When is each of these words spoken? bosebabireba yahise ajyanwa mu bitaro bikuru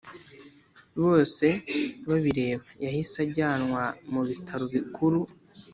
bosebabireba 1.01 2.63
yahise 2.83 3.15
ajyanwa 3.25 3.83
mu 4.11 4.21
bitaro 4.29 4.65
bikuru 4.73 5.19